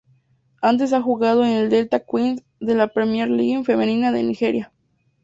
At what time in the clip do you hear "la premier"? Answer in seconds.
2.73-3.29